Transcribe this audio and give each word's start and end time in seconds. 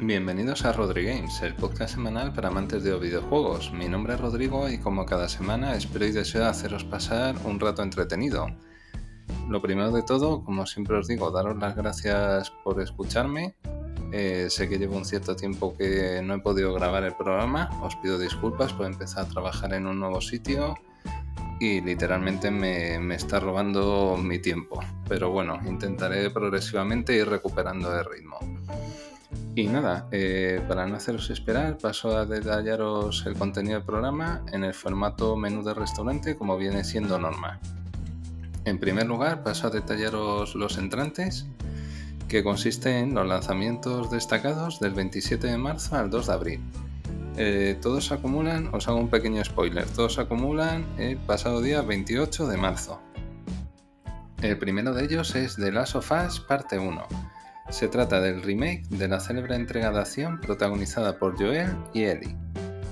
Bienvenidos 0.00 0.66
a 0.66 0.72
Rodri 0.72 1.04
Games, 1.04 1.40
el 1.40 1.54
podcast 1.54 1.94
semanal 1.94 2.30
para 2.34 2.48
amantes 2.48 2.84
de 2.84 2.98
videojuegos. 2.98 3.72
Mi 3.72 3.88
nombre 3.88 4.12
es 4.12 4.20
Rodrigo 4.20 4.68
y 4.68 4.76
como 4.76 5.06
cada 5.06 5.26
semana 5.26 5.74
espero 5.74 6.04
y 6.04 6.12
deseo 6.12 6.44
haceros 6.44 6.84
pasar 6.84 7.34
un 7.44 7.58
rato 7.58 7.82
entretenido. 7.82 8.46
Lo 9.48 9.62
primero 9.62 9.90
de 9.92 10.02
todo, 10.02 10.44
como 10.44 10.66
siempre 10.66 10.98
os 10.98 11.08
digo, 11.08 11.30
daros 11.30 11.56
las 11.56 11.74
gracias 11.74 12.52
por 12.62 12.78
escucharme. 12.82 13.54
Eh, 14.12 14.48
sé 14.50 14.68
que 14.68 14.78
llevo 14.78 14.98
un 14.98 15.06
cierto 15.06 15.34
tiempo 15.34 15.74
que 15.74 16.20
no 16.22 16.34
he 16.34 16.40
podido 16.40 16.74
grabar 16.74 17.02
el 17.04 17.16
programa, 17.16 17.70
os 17.82 17.96
pido 17.96 18.18
disculpas 18.18 18.74
por 18.74 18.84
empezar 18.84 19.24
a 19.24 19.28
trabajar 19.30 19.72
en 19.72 19.86
un 19.86 19.98
nuevo 19.98 20.20
sitio 20.20 20.74
y 21.58 21.80
literalmente 21.80 22.50
me, 22.50 22.98
me 22.98 23.14
está 23.14 23.40
robando 23.40 24.18
mi 24.18 24.40
tiempo. 24.40 24.78
Pero 25.08 25.30
bueno, 25.30 25.58
intentaré 25.66 26.28
progresivamente 26.30 27.16
ir 27.16 27.30
recuperando 27.30 27.98
el 27.98 28.04
ritmo. 28.04 28.38
Y 29.56 29.68
nada, 29.68 30.06
eh, 30.12 30.60
para 30.68 30.86
no 30.86 30.96
haceros 30.96 31.30
esperar, 31.30 31.78
paso 31.78 32.14
a 32.14 32.26
detallaros 32.26 33.24
el 33.24 33.36
contenido 33.36 33.76
del 33.76 33.86
programa 33.86 34.42
en 34.52 34.64
el 34.64 34.74
formato 34.74 35.34
menú 35.34 35.64
de 35.64 35.72
restaurante 35.72 36.36
como 36.36 36.58
viene 36.58 36.84
siendo 36.84 37.18
norma. 37.18 37.58
En 38.66 38.78
primer 38.78 39.06
lugar, 39.06 39.42
paso 39.42 39.68
a 39.68 39.70
detallaros 39.70 40.54
los 40.56 40.76
entrantes, 40.76 41.46
que 42.28 42.44
consiste 42.44 42.98
en 42.98 43.14
los 43.14 43.26
lanzamientos 43.26 44.10
destacados 44.10 44.78
del 44.78 44.92
27 44.92 45.46
de 45.46 45.56
marzo 45.56 45.96
al 45.96 46.10
2 46.10 46.26
de 46.26 46.32
abril. 46.34 46.60
Eh, 47.38 47.78
todos 47.80 48.12
acumulan, 48.12 48.68
os 48.74 48.88
hago 48.88 48.98
un 48.98 49.08
pequeño 49.08 49.42
spoiler, 49.42 49.86
todos 49.86 50.18
acumulan 50.18 50.84
el 50.98 51.16
pasado 51.16 51.62
día 51.62 51.80
28 51.80 52.46
de 52.46 52.56
marzo. 52.58 53.00
El 54.42 54.58
primero 54.58 54.92
de 54.92 55.04
ellos 55.04 55.34
es 55.34 55.56
The 55.56 55.72
Last 55.72 55.96
of 55.96 56.12
Us 56.12 56.40
Parte 56.40 56.78
1 56.78 57.35
se 57.70 57.88
trata 57.88 58.20
del 58.20 58.42
remake 58.42 58.84
de 58.90 59.08
la 59.08 59.20
célebre 59.20 59.56
entrega 59.56 59.90
de 59.90 59.98
acción 59.98 60.40
protagonizada 60.40 61.18
por 61.18 61.36
Joel 61.36 61.74
y 61.92 62.04
Ellie. 62.04 62.36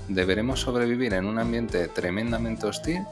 Deberemos 0.07 0.59
sobrevivir 0.59 1.13
en 1.13 1.25
un 1.25 1.39
ambiente 1.39 1.87
tremendamente 1.87 2.67
hostil 2.67 3.03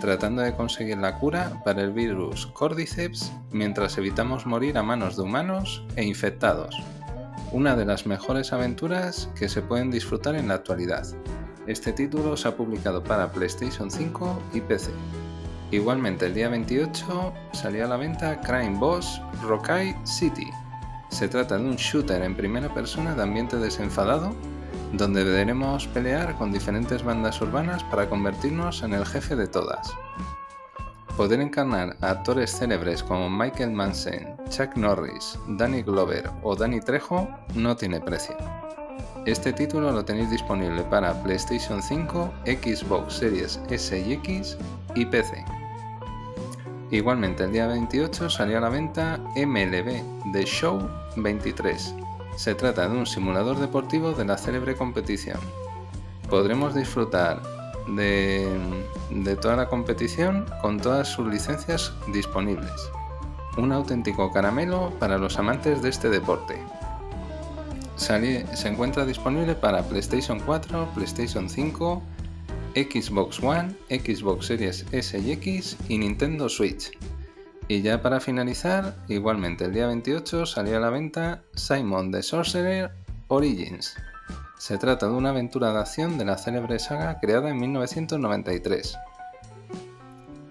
tratando 0.00 0.42
de 0.42 0.54
conseguir 0.54 0.98
la 0.98 1.18
cura 1.18 1.60
para 1.64 1.82
el 1.82 1.92
virus 1.92 2.46
Cordyceps 2.46 3.32
mientras 3.52 3.98
evitamos 3.98 4.46
morir 4.46 4.78
a 4.78 4.82
manos 4.82 5.16
de 5.16 5.22
humanos 5.22 5.84
e 5.94 6.04
infectados. 6.04 6.74
Una 7.52 7.76
de 7.76 7.84
las 7.84 8.06
mejores 8.06 8.52
aventuras 8.52 9.28
que 9.38 9.48
se 9.48 9.62
pueden 9.62 9.90
disfrutar 9.90 10.34
en 10.34 10.48
la 10.48 10.54
actualidad. 10.54 11.06
Este 11.66 11.92
título 11.92 12.36
se 12.36 12.48
ha 12.48 12.56
publicado 12.56 13.04
para 13.04 13.30
PlayStation 13.30 13.90
5 13.90 14.42
y 14.54 14.60
PC. 14.62 14.90
Igualmente 15.70 16.26
el 16.26 16.34
día 16.34 16.48
28 16.48 17.32
salió 17.52 17.84
a 17.84 17.88
la 17.88 17.96
venta 17.96 18.40
Crime 18.40 18.78
Boss 18.78 19.20
Rockay 19.42 19.94
City, 20.04 20.48
se 21.10 21.28
trata 21.28 21.58
de 21.58 21.64
un 21.64 21.76
shooter 21.76 22.22
en 22.22 22.34
primera 22.34 22.72
persona 22.72 23.14
de 23.14 23.22
ambiente 23.22 23.56
desenfadado, 23.56 24.34
donde 24.92 25.24
deberemos 25.24 25.86
pelear 25.88 26.36
con 26.38 26.52
diferentes 26.52 27.04
bandas 27.04 27.40
urbanas 27.40 27.84
para 27.84 28.08
convertirnos 28.08 28.82
en 28.82 28.94
el 28.94 29.04
jefe 29.04 29.36
de 29.36 29.46
todas. 29.46 29.92
Poder 31.16 31.40
encarnar 31.40 31.96
a 32.00 32.10
actores 32.10 32.56
célebres 32.56 33.02
como 33.02 33.28
Michael 33.28 33.72
Manson, 33.72 34.36
Chuck 34.48 34.76
Norris, 34.76 35.38
Danny 35.48 35.82
Glover 35.82 36.30
o 36.42 36.56
Danny 36.56 36.80
Trejo 36.80 37.28
no 37.54 37.76
tiene 37.76 38.00
precio. 38.00 38.36
Este 39.26 39.52
título 39.52 39.92
lo 39.92 40.04
tenéis 40.04 40.30
disponible 40.30 40.82
para 40.84 41.12
PlayStation 41.22 41.82
5, 41.82 42.32
Xbox 42.46 43.14
Series 43.14 43.60
S 43.68 43.98
y 43.98 44.14
X 44.14 44.56
y 44.94 45.04
PC. 45.04 45.44
Igualmente, 46.90 47.44
el 47.44 47.52
día 47.52 47.68
28 47.68 48.28
salió 48.30 48.58
a 48.58 48.60
la 48.60 48.68
venta 48.68 49.20
MLB 49.36 50.32
The 50.32 50.44
Show 50.44 50.88
23. 51.14 51.94
Se 52.36 52.54
trata 52.56 52.88
de 52.88 52.96
un 52.96 53.06
simulador 53.06 53.60
deportivo 53.60 54.12
de 54.12 54.24
la 54.24 54.36
célebre 54.36 54.74
competición. 54.74 55.38
Podremos 56.28 56.74
disfrutar 56.74 57.40
de, 57.86 58.48
toda 59.40 59.54
la 59.54 59.68
competición 59.68 60.46
con 60.62 60.80
todas 60.80 61.06
sus 61.06 61.28
licencias 61.28 61.92
disponibles. 62.12 62.90
Un 63.56 63.70
auténtico 63.70 64.32
caramelo 64.32 64.92
para 64.98 65.16
los 65.16 65.38
amantes 65.38 65.82
de 65.82 65.90
este 65.90 66.08
deporte. 66.08 66.58
se 67.96 68.68
encuentra 68.68 69.04
disponible 69.04 69.54
para 69.54 69.84
PlayStation 69.84 70.40
4, 70.40 70.88
PlayStation 70.94 71.48
5, 71.48 72.02
Xbox 72.74 73.42
One, 73.42 73.74
Xbox 73.88 74.46
Series 74.46 74.86
S 74.92 75.18
y 75.18 75.32
X 75.32 75.76
y 75.88 75.98
Nintendo 75.98 76.48
Switch. 76.48 76.90
Y 77.68 77.82
ya 77.82 78.02
para 78.02 78.20
finalizar, 78.20 78.96
igualmente 79.08 79.64
el 79.64 79.72
día 79.72 79.86
28 79.86 80.46
salió 80.46 80.76
a 80.76 80.80
la 80.80 80.90
venta 80.90 81.42
Simon 81.54 82.10
the 82.10 82.22
Sorcerer 82.22 82.90
Origins. 83.28 83.94
Se 84.58 84.76
trata 84.78 85.06
de 85.06 85.12
una 85.12 85.30
aventura 85.30 85.72
de 85.72 85.78
acción 85.78 86.18
de 86.18 86.24
la 86.24 86.36
célebre 86.36 86.78
saga 86.78 87.18
creada 87.20 87.50
en 87.50 87.58
1993. 87.58 88.98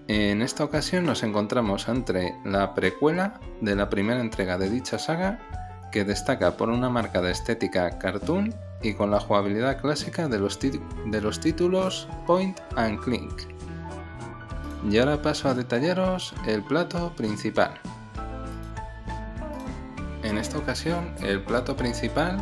En 0.08 0.42
esta 0.42 0.64
ocasión 0.64 1.06
nos 1.06 1.22
encontramos 1.22 1.88
entre 1.88 2.34
la 2.44 2.74
precuela 2.74 3.38
de 3.60 3.76
la 3.76 3.88
primera 3.88 4.20
entrega 4.20 4.58
de 4.58 4.68
dicha 4.68 4.98
saga, 4.98 5.38
que 5.92 6.04
destaca 6.04 6.56
por 6.56 6.68
una 6.70 6.88
marca 6.88 7.22
de 7.22 7.30
estética 7.30 7.98
cartoon 7.98 8.54
y 8.82 8.94
con 8.94 9.10
la 9.10 9.20
jugabilidad 9.20 9.80
clásica 9.80 10.28
de 10.28 10.38
los, 10.38 10.58
de 10.58 11.20
los 11.20 11.40
títulos 11.40 12.08
Point 12.26 12.58
and 12.76 13.00
Clink. 13.00 13.42
Y 14.88 14.98
ahora 14.98 15.20
paso 15.20 15.48
a 15.48 15.54
detallaros 15.54 16.34
el 16.46 16.62
plato 16.62 17.12
principal. 17.14 17.74
En 20.22 20.38
esta 20.38 20.58
ocasión, 20.58 21.14
el 21.22 21.42
plato 21.42 21.76
principal 21.76 22.38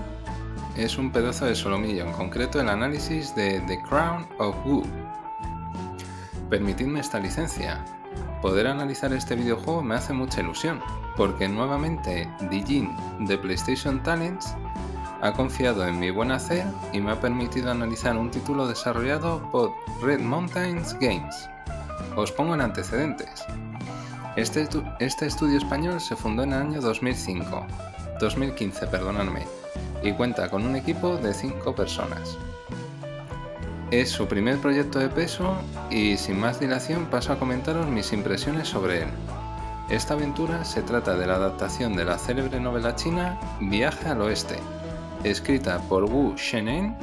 es 0.76 0.99
un 0.99 1.10
pedazo 1.10 1.47
de 1.47 1.54
solomillo, 1.54 2.04
en 2.04 2.12
concreto 2.12 2.60
el 2.60 2.69
análisis 2.69 3.34
de 3.34 3.60
The 3.66 3.82
Crown 3.88 4.28
of 4.38 4.55
Wu. 4.65 4.84
Permitidme 6.49 7.00
esta 7.00 7.19
licencia. 7.19 7.84
Poder 8.43 8.69
analizar 8.69 9.12
este 9.12 9.34
videojuego 9.34 9.82
me 9.82 9.97
hace 9.97 10.12
mucha 10.12 10.41
ilusión, 10.41 10.81
porque 11.16 11.49
nuevamente 11.49 12.31
Dijin 12.50 12.94
de 13.21 13.37
PlayStation 13.37 14.03
Talents 14.03 14.54
ha 15.21 15.32
confiado 15.32 15.87
en 15.87 15.99
mi 15.99 16.10
buen 16.10 16.31
hacer 16.31 16.65
y 16.93 17.00
me 17.00 17.10
ha 17.10 17.21
permitido 17.21 17.71
analizar 17.71 18.16
un 18.16 18.31
título 18.31 18.69
desarrollado 18.69 19.43
por 19.50 19.72
Red 20.00 20.21
Mountains 20.21 20.94
Games. 21.00 21.49
Os 22.15 22.31
pongo 22.31 22.54
en 22.54 22.60
antecedentes. 22.60 23.44
Este, 24.37 24.69
este 25.00 25.26
estudio 25.26 25.59
español 25.59 26.00
se 26.00 26.15
fundó 26.15 26.44
en 26.44 26.53
el 26.53 26.60
año 26.60 26.81
2005, 26.81 27.66
2015, 28.20 28.87
perdonadme, 28.87 29.44
y 30.05 30.12
cuenta 30.12 30.49
con 30.49 30.65
un 30.65 30.76
equipo 30.76 31.16
de 31.16 31.34
5 31.34 31.75
personas. 31.75 32.38
Es 33.91 34.10
su 34.10 34.26
primer 34.26 34.59
proyecto 34.59 34.99
de 34.99 35.09
peso 35.09 35.56
y 35.91 36.19
sin 36.19 36.38
más 36.38 36.60
dilación 36.60 37.06
paso 37.06 37.32
a 37.32 37.38
comentaros 37.38 37.87
mis 37.87 38.12
impresiones 38.12 38.69
sobre 38.69 39.03
él. 39.04 39.09
Esta 39.88 40.12
aventura 40.12 40.66
se 40.66 40.82
trata 40.82 41.16
de 41.16 41.26
la 41.26 41.37
adaptación 41.37 41.97
de 41.97 42.04
la 42.04 42.19
célebre 42.19 42.60
novela 42.60 42.94
china 42.97 43.41
Viaje 43.60 44.10
al 44.10 44.21
Oeste, 44.21 44.56
escrita 45.25 45.78
por 45.88 46.04
Wu 46.04 46.34
Shenen, 46.37 46.99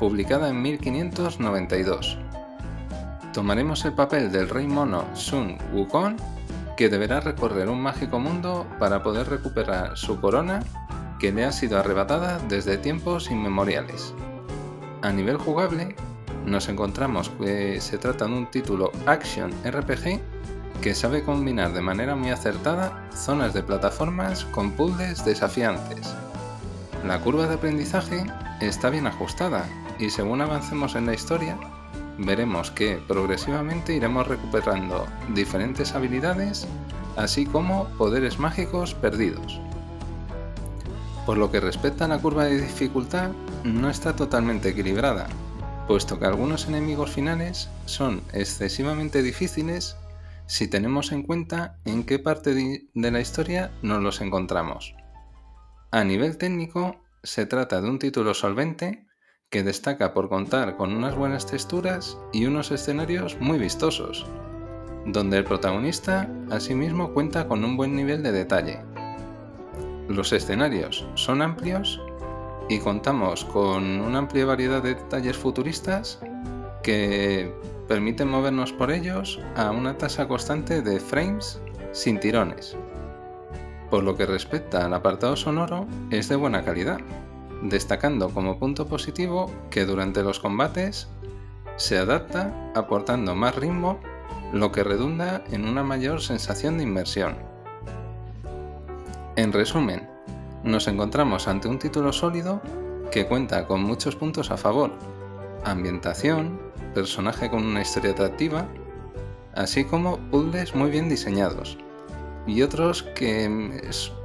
publicada 0.00 0.48
en 0.48 0.60
1592. 0.60 2.18
Tomaremos 3.32 3.84
el 3.84 3.92
papel 3.92 4.32
del 4.32 4.48
rey 4.48 4.66
mono 4.66 5.04
Sun 5.14 5.56
Wukong, 5.72 6.16
que 6.76 6.88
deberá 6.88 7.20
recorrer 7.20 7.68
un 7.68 7.80
mágico 7.80 8.18
mundo 8.18 8.66
para 8.80 9.04
poder 9.04 9.28
recuperar 9.28 9.96
su 9.96 10.20
corona 10.20 10.64
que 11.20 11.30
le 11.30 11.44
ha 11.44 11.52
sido 11.52 11.78
arrebatada 11.78 12.40
desde 12.48 12.76
tiempos 12.76 13.30
inmemoriales. 13.30 14.14
A 15.02 15.12
nivel 15.12 15.36
jugable, 15.36 15.94
nos 16.48 16.68
encontramos 16.68 17.30
que 17.30 17.80
se 17.80 17.98
trata 17.98 18.26
de 18.26 18.32
un 18.32 18.50
título 18.50 18.90
Action 19.06 19.52
RPG 19.64 20.20
que 20.80 20.94
sabe 20.94 21.22
combinar 21.22 21.72
de 21.72 21.80
manera 21.80 22.14
muy 22.14 22.30
acertada 22.30 23.08
zonas 23.12 23.54
de 23.54 23.62
plataformas 23.62 24.44
con 24.46 24.72
puzzles 24.72 25.24
desafiantes 25.24 26.14
la 27.06 27.20
curva 27.20 27.46
de 27.46 27.54
aprendizaje 27.54 28.26
está 28.60 28.90
bien 28.90 29.06
ajustada 29.06 29.66
y 30.00 30.10
según 30.10 30.40
avancemos 30.40 30.96
en 30.96 31.06
la 31.06 31.14
historia, 31.14 31.56
veremos 32.18 32.72
que 32.72 33.00
progresivamente 33.06 33.94
iremos 33.94 34.26
recuperando 34.26 35.06
diferentes 35.32 35.94
habilidades, 35.94 36.66
así 37.16 37.46
como 37.46 37.88
poderes 37.96 38.40
mágicos 38.40 38.94
perdidos. 38.94 39.60
Por 41.24 41.38
lo 41.38 41.52
que 41.52 41.60
respecta 41.60 42.06
a 42.06 42.08
la 42.08 42.18
curva 42.18 42.44
de 42.44 42.60
dificultad, 42.60 43.30
no 43.62 43.88
está 43.88 44.16
totalmente 44.16 44.70
equilibrada, 44.70 45.28
puesto 45.88 46.18
que 46.20 46.26
algunos 46.26 46.68
enemigos 46.68 47.10
finales 47.10 47.70
son 47.86 48.22
excesivamente 48.34 49.22
difíciles 49.22 49.96
si 50.46 50.68
tenemos 50.68 51.12
en 51.12 51.22
cuenta 51.22 51.78
en 51.86 52.04
qué 52.04 52.18
parte 52.18 52.54
de 52.54 53.10
la 53.10 53.20
historia 53.20 53.72
nos 53.80 54.02
los 54.02 54.20
encontramos. 54.20 54.94
A 55.90 56.04
nivel 56.04 56.36
técnico, 56.36 56.96
se 57.22 57.46
trata 57.46 57.80
de 57.80 57.88
un 57.88 57.98
título 57.98 58.34
solvente 58.34 59.06
que 59.48 59.62
destaca 59.62 60.12
por 60.12 60.28
contar 60.28 60.76
con 60.76 60.94
unas 60.94 61.16
buenas 61.16 61.46
texturas 61.46 62.18
y 62.34 62.44
unos 62.44 62.70
escenarios 62.70 63.38
muy 63.40 63.58
vistosos, 63.58 64.26
donde 65.06 65.38
el 65.38 65.44
protagonista 65.44 66.30
asimismo 66.50 67.14
cuenta 67.14 67.48
con 67.48 67.64
un 67.64 67.78
buen 67.78 67.96
nivel 67.96 68.22
de 68.22 68.32
detalle. 68.32 68.80
Los 70.06 70.32
escenarios 70.32 71.06
son 71.14 71.40
amplios 71.40 71.98
y 72.68 72.78
contamos 72.78 73.44
con 73.46 74.00
una 74.00 74.18
amplia 74.18 74.44
variedad 74.44 74.82
de 74.82 74.94
detalles 74.94 75.36
futuristas 75.36 76.20
que 76.82 77.52
permiten 77.88 78.28
movernos 78.28 78.72
por 78.72 78.90
ellos 78.90 79.40
a 79.56 79.70
una 79.70 79.96
tasa 79.96 80.28
constante 80.28 80.82
de 80.82 81.00
frames 81.00 81.60
sin 81.92 82.20
tirones. 82.20 82.76
Por 83.90 84.04
lo 84.04 84.16
que 84.16 84.26
respecta 84.26 84.84
al 84.84 84.92
apartado 84.92 85.34
sonoro, 85.34 85.86
es 86.10 86.28
de 86.28 86.36
buena 86.36 86.62
calidad, 86.62 87.00
destacando 87.62 88.28
como 88.28 88.58
punto 88.58 88.86
positivo 88.86 89.50
que 89.70 89.86
durante 89.86 90.22
los 90.22 90.38
combates 90.38 91.08
se 91.76 91.96
adapta 91.96 92.52
aportando 92.74 93.34
más 93.34 93.56
ritmo, 93.56 93.98
lo 94.52 94.72
que 94.72 94.84
redunda 94.84 95.42
en 95.50 95.66
una 95.66 95.82
mayor 95.82 96.20
sensación 96.20 96.76
de 96.76 96.84
inmersión. 96.84 97.36
En 99.36 99.52
resumen, 99.52 100.08
nos 100.64 100.88
encontramos 100.88 101.48
ante 101.48 101.68
un 101.68 101.78
título 101.78 102.12
sólido 102.12 102.60
que 103.10 103.26
cuenta 103.26 103.66
con 103.66 103.82
muchos 103.82 104.16
puntos 104.16 104.50
a 104.50 104.56
favor, 104.56 104.92
ambientación, 105.64 106.60
personaje 106.94 107.48
con 107.50 107.64
una 107.64 107.82
historia 107.82 108.10
atractiva, 108.10 108.66
así 109.54 109.84
como 109.84 110.18
puzzles 110.30 110.74
muy 110.74 110.90
bien 110.90 111.08
diseñados, 111.08 111.78
y 112.46 112.62
otros 112.62 113.02
que 113.02 113.80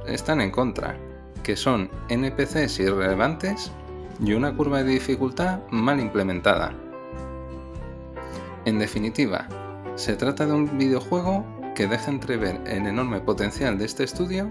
están 0.06 0.40
en 0.40 0.50
contra, 0.50 0.96
que 1.42 1.56
son 1.56 1.90
NPCs 2.08 2.78
irrelevantes 2.80 3.70
y 4.20 4.32
una 4.32 4.54
curva 4.54 4.82
de 4.82 4.92
dificultad 4.92 5.60
mal 5.70 6.00
implementada. 6.00 6.74
En 8.64 8.78
definitiva, 8.78 9.48
se 9.96 10.16
trata 10.16 10.46
de 10.46 10.52
un 10.52 10.78
videojuego 10.78 11.44
que 11.74 11.86
deja 11.86 12.10
entrever 12.10 12.60
el 12.66 12.86
enorme 12.86 13.20
potencial 13.20 13.78
de 13.78 13.84
este 13.84 14.04
estudio 14.04 14.50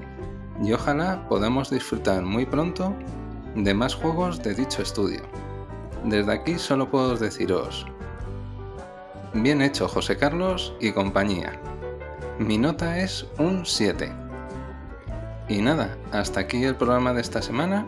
y 0.63 0.71
ojalá 0.71 1.27
podamos 1.27 1.69
disfrutar 1.69 2.24
muy 2.24 2.45
pronto 2.45 2.95
de 3.56 3.74
más 3.74 3.94
juegos 3.95 4.42
de 4.42 4.56
dicho 4.56 4.81
estudio. 4.81 5.21
Desde 6.06 6.31
aquí 6.31 6.57
solo 6.57 6.89
puedo 6.89 7.15
deciros, 7.18 7.86
bien 9.33 9.62
hecho 9.62 9.88
José 9.88 10.18
Carlos 10.18 10.74
y 10.80 10.92
compañía. 10.92 11.60
Mi 12.39 12.57
nota 12.57 13.00
es 13.00 13.27
un 13.38 13.65
7. 13.65 14.12
Y 15.50 15.62
nada, 15.62 15.98
hasta 16.12 16.39
aquí 16.39 16.63
el 16.63 16.75
programa 16.75 17.13
de 17.13 17.21
esta 17.21 17.42
semana. 17.42 17.86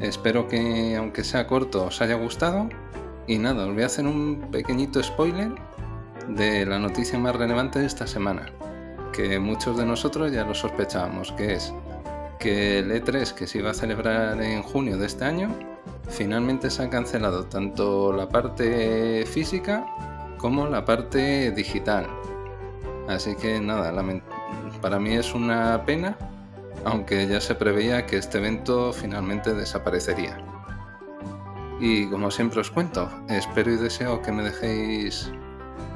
Espero 0.00 0.48
que 0.48 0.96
aunque 0.96 1.24
sea 1.24 1.46
corto 1.46 1.86
os 1.86 2.02
haya 2.02 2.14
gustado. 2.14 2.68
Y 3.26 3.38
nada, 3.38 3.66
os 3.66 3.74
voy 3.74 3.84
a 3.84 3.86
hacer 3.86 4.06
un 4.06 4.48
pequeñito 4.50 5.02
spoiler 5.02 5.52
de 6.28 6.66
la 6.66 6.78
noticia 6.78 7.18
más 7.18 7.36
relevante 7.36 7.78
de 7.78 7.86
esta 7.86 8.06
semana, 8.06 8.46
que 9.12 9.38
muchos 9.38 9.76
de 9.76 9.86
nosotros 9.86 10.32
ya 10.32 10.44
lo 10.44 10.54
sospechábamos, 10.54 11.32
que 11.32 11.54
es 11.54 11.72
que 12.40 12.80
el 12.80 12.90
E3 12.90 13.32
que 13.34 13.46
se 13.46 13.58
iba 13.58 13.70
a 13.70 13.74
celebrar 13.74 14.42
en 14.42 14.62
junio 14.62 14.96
de 14.98 15.06
este 15.06 15.24
año, 15.24 15.54
finalmente 16.08 16.70
se 16.70 16.82
ha 16.82 16.90
cancelado 16.90 17.44
tanto 17.44 18.12
la 18.12 18.28
parte 18.28 19.24
física 19.26 19.86
como 20.38 20.66
la 20.66 20.84
parte 20.84 21.52
digital. 21.52 22.06
Así 23.08 23.36
que 23.36 23.60
nada, 23.60 23.92
para 24.80 24.98
mí 24.98 25.12
es 25.12 25.34
una 25.34 25.84
pena, 25.84 26.16
aunque 26.84 27.26
ya 27.26 27.40
se 27.40 27.54
preveía 27.54 28.06
que 28.06 28.16
este 28.16 28.38
evento 28.38 28.92
finalmente 28.92 29.54
desaparecería. 29.54 30.38
Y 31.78 32.08
como 32.08 32.30
siempre 32.30 32.60
os 32.60 32.70
cuento, 32.70 33.10
espero 33.28 33.72
y 33.72 33.76
deseo 33.76 34.22
que 34.22 34.32
me 34.32 34.42
dejéis 34.42 35.30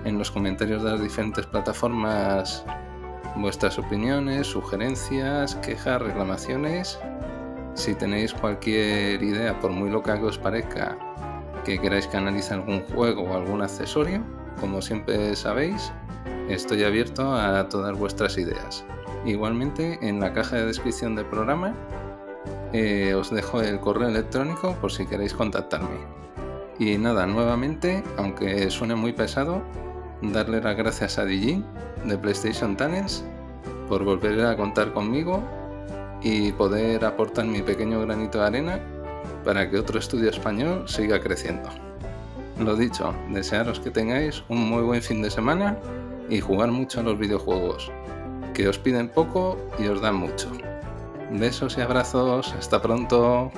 en 0.05 0.19
los 0.19 0.31
comentarios 0.31 0.83
de 0.83 0.93
las 0.93 1.01
diferentes 1.01 1.47
plataformas 1.47 2.65
vuestras 3.37 3.79
opiniones, 3.79 4.47
sugerencias, 4.47 5.55
quejas, 5.57 6.01
reclamaciones. 6.03 6.99
Si 7.75 7.95
tenéis 7.95 8.33
cualquier 8.33 9.23
idea, 9.23 9.59
por 9.59 9.73
muy 9.73 9.91
loca 9.91 10.19
que 10.19 10.27
os 10.27 10.39
parezca, 10.39 10.97
que 11.65 11.79
queráis 11.79 12.07
que 12.07 12.17
analice 12.17 12.55
algún 12.55 12.81
juego 12.95 13.23
o 13.23 13.35
algún 13.35 13.63
accesorio, 13.63 14.23
como 14.61 14.81
siempre 14.81 15.35
sabéis, 15.35 15.93
estoy 16.49 16.85
abierto 16.85 17.35
a 17.35 17.69
todas 17.69 17.99
vuestras 17.99 18.39
ideas. 18.39 18.85
Igualmente, 19.25 19.99
en 20.03 20.21
la 20.21 20.33
caja 20.33 20.57
de 20.57 20.67
descripción 20.67 21.17
del 21.17 21.27
programa 21.27 21.75
eh, 22.73 23.15
os 23.15 23.31
dejo 23.31 23.63
el 23.63 23.81
correo 23.81 24.09
electrónico 24.09 24.75
por 24.81 24.93
si 24.93 25.07
queréis 25.07 25.33
contactarme. 25.33 25.97
Y 26.79 26.99
nada, 26.99 27.27
nuevamente, 27.27 28.03
aunque 28.17 28.69
suene 28.71 28.95
muy 28.95 29.13
pesado, 29.13 29.63
darle 30.23 30.61
las 30.61 30.77
gracias 30.77 31.19
a 31.19 31.25
Dijin 31.25 31.65
de 32.05 32.19
PlayStation 32.19 32.77
Tunnels 32.77 33.25
por 33.89 34.05
volver 34.05 34.45
a 34.45 34.57
contar 34.57 34.93
conmigo 34.93 35.43
y 36.23 36.53
poder 36.53 37.05
aportar 37.05 37.45
mi 37.45 37.63
pequeño 37.63 38.01
granito 38.01 38.39
de 38.39 38.47
arena 38.47 38.81
para 39.45 39.69
que 39.69 39.79
otro 39.79 39.99
estudio 39.99 40.31
español 40.31 40.85
siga 40.87 41.21
creciendo. 41.21 41.69
Lo 42.59 42.77
dicho, 42.77 43.15
desearos 43.31 43.81
que 43.81 43.91
tengáis 43.91 44.43
un 44.49 44.69
muy 44.69 44.83
buen 44.83 45.03
fin 45.03 45.21
de 45.23 45.31
semana 45.31 45.77
y 46.31 46.41
jugar 46.41 46.71
mucho 46.71 47.01
a 47.01 47.03
los 47.03 47.19
videojuegos, 47.19 47.91
que 48.55 48.69
os 48.69 48.79
piden 48.79 49.09
poco 49.09 49.59
y 49.79 49.87
os 49.89 50.01
dan 50.01 50.17
mucho. 50.17 50.51
Besos 51.31 51.77
y 51.77 51.81
abrazos, 51.81 52.55
hasta 52.57 52.81
pronto. 52.81 53.51